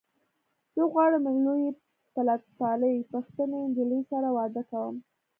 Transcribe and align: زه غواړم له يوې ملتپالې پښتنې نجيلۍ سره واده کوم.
زه 0.75 0.81
غواړم 0.93 1.23
له 1.35 1.53
يوې 1.61 1.67
ملتپالې 2.17 2.93
پښتنې 3.13 3.57
نجيلۍ 3.69 4.01
سره 4.11 4.27
واده 4.37 4.61
کوم. 4.69 4.95